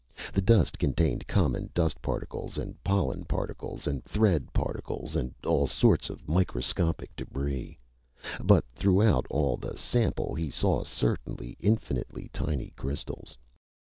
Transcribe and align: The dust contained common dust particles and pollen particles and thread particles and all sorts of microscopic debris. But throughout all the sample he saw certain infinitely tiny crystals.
The 0.33 0.41
dust 0.41 0.79
contained 0.79 1.27
common 1.27 1.69
dust 1.75 2.01
particles 2.01 2.57
and 2.57 2.73
pollen 2.83 3.23
particles 3.25 3.85
and 3.85 4.03
thread 4.03 4.51
particles 4.51 5.15
and 5.15 5.31
all 5.45 5.67
sorts 5.67 6.09
of 6.09 6.27
microscopic 6.27 7.15
debris. 7.15 7.77
But 8.43 8.65
throughout 8.73 9.27
all 9.29 9.57
the 9.57 9.77
sample 9.77 10.33
he 10.33 10.49
saw 10.49 10.83
certain 10.83 11.37
infinitely 11.59 12.29
tiny 12.33 12.71
crystals. 12.75 13.37